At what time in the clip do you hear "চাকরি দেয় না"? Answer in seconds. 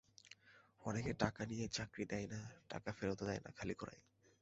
1.67-2.39